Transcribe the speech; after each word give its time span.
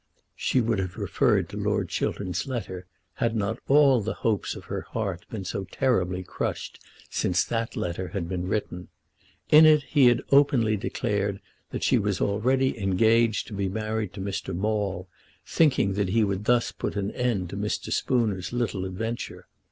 She 0.35 0.61
would 0.61 0.79
have 0.79 0.97
referred 0.97 1.47
to 1.49 1.57
Lord 1.57 1.89
Chiltern's 1.89 2.47
letter 2.47 2.87
had 3.17 3.35
not 3.35 3.59
all 3.67 4.01
the 4.01 4.15
hopes 4.15 4.55
of 4.55 4.63
her 4.65 4.81
heart 4.81 5.27
been 5.29 5.45
so 5.45 5.65
terribly 5.65 6.23
crushed 6.23 6.83
since 7.11 7.43
that 7.43 7.75
letter 7.77 8.07
had 8.07 8.27
been 8.27 8.47
written. 8.47 8.87
In 9.51 9.67
it 9.67 9.83
he 9.83 10.07
had 10.07 10.23
openly 10.31 10.75
declared 10.75 11.39
that 11.69 11.83
she 11.83 11.99
was 11.99 12.19
already 12.19 12.79
engaged 12.79 13.45
to 13.49 13.53
be 13.53 13.69
married 13.69 14.11
to 14.13 14.21
Mr. 14.21 14.55
Maule, 14.55 15.07
thinking 15.45 15.93
that 15.93 16.09
he 16.09 16.23
would 16.23 16.45
thus 16.45 16.71
put 16.71 16.95
an 16.95 17.11
end 17.11 17.51
to 17.51 17.55
Mr. 17.55 17.93
Spooner's 17.93 18.51
little 18.51 18.85
adventure. 18.85 19.45